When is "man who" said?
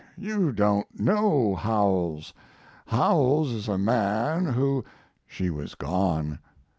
3.77-4.83